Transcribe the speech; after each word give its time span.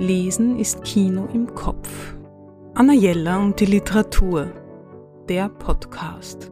Lesen 0.00 0.58
ist 0.58 0.82
Kino 0.82 1.28
im 1.34 1.54
Kopf. 1.54 2.14
Anna 2.72 2.94
Jella 2.94 3.36
und 3.36 3.60
die 3.60 3.66
Literatur. 3.66 4.50
Der 5.28 5.50
Podcast. 5.50 6.50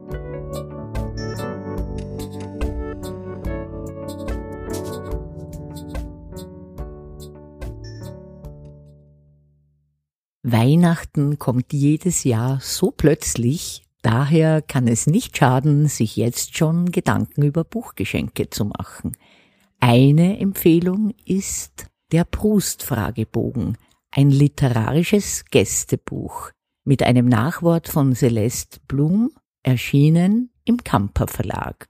Weihnachten 10.43 11.39
kommt 11.39 11.73
jedes 11.73 12.23
Jahr 12.23 12.59
so 12.61 12.91
plötzlich, 12.91 13.81
daher 14.03 14.61
kann 14.61 14.87
es 14.87 15.07
nicht 15.07 15.35
schaden, 15.35 15.87
sich 15.87 16.15
jetzt 16.17 16.55
schon 16.55 16.91
Gedanken 16.91 17.41
über 17.41 17.63
Buchgeschenke 17.63 18.51
zu 18.51 18.65
machen. 18.65 19.17
Eine 19.79 20.39
Empfehlung 20.39 21.15
ist 21.25 21.88
der 22.11 22.23
Proust-Fragebogen, 22.23 23.77
ein 24.11 24.31
literarisches 24.31 25.45
Gästebuch 25.51 26.51
mit 26.83 27.03
einem 27.03 27.27
Nachwort 27.27 27.87
von 27.87 28.15
Celeste 28.15 28.79
Blum, 28.87 29.31
erschienen 29.63 30.49
im 30.65 30.83
Kamper 30.83 31.27
Verlag. 31.27 31.87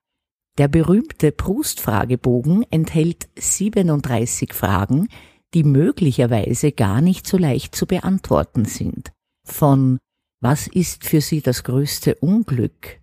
Der 0.58 0.68
berühmte 0.68 1.32
Proust-Fragebogen 1.32 2.66
enthält 2.70 3.30
37 3.38 4.54
Fragen, 4.54 5.08
die 5.54 5.64
möglicherweise 5.64 6.72
gar 6.72 7.02
nicht 7.02 7.26
so 7.26 7.38
leicht 7.38 7.76
zu 7.76 7.86
beantworten 7.86 8.66
sind. 8.66 9.12
Von 9.46 10.00
was 10.42 10.68
ist 10.68 11.06
für 11.06 11.22
Sie 11.22 11.42
das 11.42 11.64
größte 11.64 12.16
Unglück? 12.16 13.00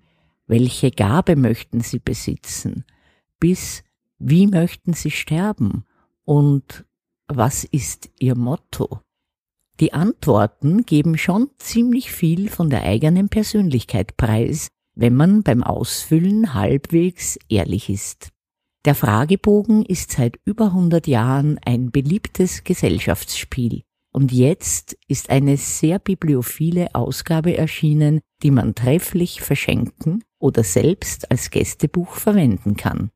Welche 0.47 0.91
Gabe 0.91 1.37
möchten 1.37 1.81
Sie 1.81 1.99
besitzen? 1.99 2.85
Bis 3.41 3.83
wie 4.19 4.47
möchten 4.47 4.93
Sie 4.93 5.11
sterben? 5.11 5.85
Und 6.25 6.85
was 7.29 7.65
ist 7.65 8.11
Ihr 8.19 8.37
Motto? 8.37 9.01
Die 9.81 9.93
Antworten 9.93 10.87
geben 10.87 11.19
schon 11.19 11.51
ziemlich 11.59 12.11
viel 12.11 12.49
von 12.49 12.71
der 12.71 12.85
eigenen 12.85 13.29
Persönlichkeit 13.29 14.17
preis, 14.17 14.69
wenn 14.95 15.15
man 15.15 15.43
beim 15.43 15.63
Ausfüllen 15.63 16.55
halbwegs 16.55 17.39
ehrlich 17.49 17.91
ist. 17.91 18.31
Der 18.87 18.95
Fragebogen 18.95 19.85
ist 19.85 20.13
seit 20.13 20.39
über 20.45 20.67
100 20.67 21.07
Jahren 21.07 21.59
ein 21.65 21.91
beliebtes 21.91 22.65
Gesellschaftsspiel. 22.65 23.83
Und 24.13 24.33
jetzt 24.33 24.97
ist 25.09 25.29
eine 25.29 25.59
sehr 25.59 25.99
bibliophile 25.99 26.95
Ausgabe 26.95 27.57
erschienen, 27.57 28.21
die 28.43 28.51
man 28.51 28.75
trefflich 28.75 29.43
verschenken 29.43 30.25
oder 30.39 30.63
selbst 30.65 31.31
als 31.31 31.51
Gästebuch 31.51 32.15
verwenden 32.15 32.77
kann. 32.77 33.11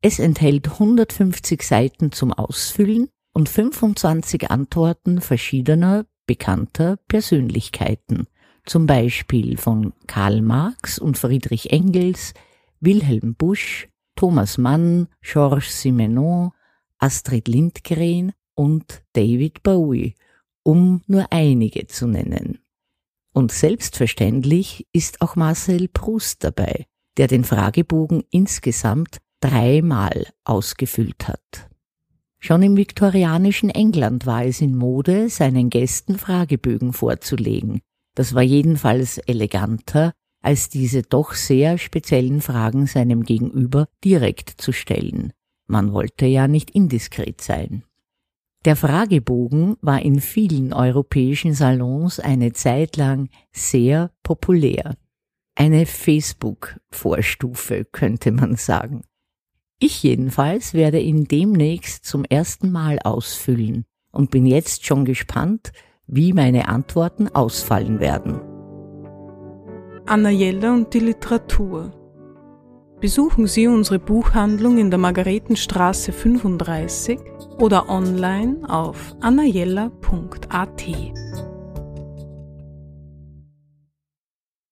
Es 0.00 0.18
enthält 0.18 0.68
150 0.68 1.62
Seiten 1.62 2.12
zum 2.12 2.32
Ausfüllen 2.32 3.08
und 3.34 3.48
25 3.48 4.50
Antworten 4.50 5.20
verschiedener 5.20 6.06
bekannter 6.26 6.96
Persönlichkeiten, 7.08 8.26
zum 8.64 8.86
Beispiel 8.86 9.58
von 9.58 9.92
Karl 10.06 10.40
Marx 10.40 10.98
und 10.98 11.18
Friedrich 11.18 11.70
Engels, 11.70 12.32
Wilhelm 12.80 13.34
Busch, 13.34 13.88
Thomas 14.16 14.56
Mann, 14.56 15.08
Georges 15.20 15.82
Simenon, 15.82 16.52
Astrid 16.98 17.48
Lindgren 17.48 18.32
und 18.54 19.02
David 19.12 19.62
Bowie, 19.62 20.14
um 20.62 21.02
nur 21.06 21.26
einige 21.30 21.86
zu 21.88 22.06
nennen. 22.06 22.60
Und 23.32 23.50
selbstverständlich 23.50 24.86
ist 24.92 25.20
auch 25.20 25.34
Marcel 25.34 25.88
Proust 25.88 26.44
dabei, 26.44 26.86
der 27.16 27.26
den 27.26 27.42
Fragebogen 27.42 28.22
insgesamt 28.30 29.18
dreimal 29.40 30.28
ausgefüllt 30.44 31.26
hat. 31.26 31.73
Schon 32.46 32.62
im 32.62 32.76
viktorianischen 32.76 33.70
England 33.70 34.26
war 34.26 34.44
es 34.44 34.60
in 34.60 34.76
Mode, 34.76 35.30
seinen 35.30 35.70
Gästen 35.70 36.18
Fragebögen 36.18 36.92
vorzulegen. 36.92 37.80
Das 38.14 38.34
war 38.34 38.42
jedenfalls 38.42 39.16
eleganter, 39.16 40.12
als 40.42 40.68
diese 40.68 41.00
doch 41.00 41.32
sehr 41.32 41.78
speziellen 41.78 42.42
Fragen 42.42 42.86
seinem 42.86 43.22
Gegenüber 43.22 43.88
direkt 44.04 44.60
zu 44.60 44.72
stellen. 44.72 45.32
Man 45.68 45.94
wollte 45.94 46.26
ja 46.26 46.46
nicht 46.46 46.72
indiskret 46.72 47.40
sein. 47.40 47.82
Der 48.66 48.76
Fragebogen 48.76 49.78
war 49.80 50.02
in 50.02 50.20
vielen 50.20 50.74
europäischen 50.74 51.54
Salons 51.54 52.20
eine 52.20 52.52
Zeit 52.52 52.98
lang 52.98 53.30
sehr 53.54 54.10
populär. 54.22 54.98
Eine 55.54 55.86
Facebook-Vorstufe 55.86 57.86
könnte 57.86 58.32
man 58.32 58.56
sagen. 58.56 59.00
Ich 59.86 60.02
jedenfalls 60.02 60.72
werde 60.72 60.98
ihn 60.98 61.24
demnächst 61.24 62.06
zum 62.06 62.24
ersten 62.24 62.72
Mal 62.72 63.00
ausfüllen 63.04 63.84
und 64.12 64.30
bin 64.30 64.46
jetzt 64.46 64.86
schon 64.86 65.04
gespannt, 65.04 65.72
wie 66.06 66.32
meine 66.32 66.68
Antworten 66.68 67.28
ausfallen 67.28 68.00
werden. 68.00 68.40
Anna 70.06 70.30
Jelle 70.30 70.72
und 70.72 70.94
die 70.94 71.00
Literatur. 71.00 71.92
Besuchen 72.98 73.46
Sie 73.46 73.68
unsere 73.68 73.98
Buchhandlung 73.98 74.78
in 74.78 74.88
der 74.88 74.98
Margaretenstraße 74.98 76.12
35 76.12 77.18
oder 77.58 77.90
online 77.90 78.66
auf 78.66 79.14
annajella.at. 79.20 80.84